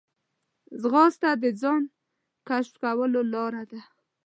[0.81, 1.83] ځغاسته د ځان
[2.47, 3.81] کشف کولو لاره ده